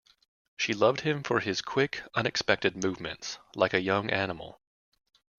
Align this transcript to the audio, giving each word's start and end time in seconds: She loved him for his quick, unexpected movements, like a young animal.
She 0.57 0.73
loved 0.73 1.01
him 1.01 1.21
for 1.21 1.41
his 1.41 1.61
quick, 1.61 2.01
unexpected 2.15 2.83
movements, 2.83 3.37
like 3.53 3.75
a 3.75 3.81
young 3.83 4.09
animal. 4.09 4.59